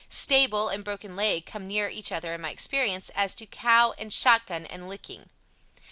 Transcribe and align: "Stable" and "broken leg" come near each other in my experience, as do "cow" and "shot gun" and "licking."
"Stable" 0.09 0.69
and 0.69 0.83
"broken 0.83 1.15
leg" 1.15 1.45
come 1.45 1.67
near 1.67 1.87
each 1.87 2.11
other 2.11 2.33
in 2.33 2.41
my 2.41 2.49
experience, 2.49 3.11
as 3.13 3.35
do 3.35 3.45
"cow" 3.45 3.93
and 3.99 4.11
"shot 4.11 4.47
gun" 4.47 4.65
and 4.65 4.89
"licking." 4.89 5.29